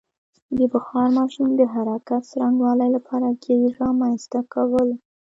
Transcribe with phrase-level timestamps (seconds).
[0.57, 4.89] د بخار ماشین د حرکت څرنګوالي لپاره ګېر رامنځته کول.